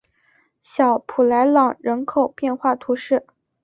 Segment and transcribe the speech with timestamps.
[0.63, 3.23] 小普莱朗人口变化图示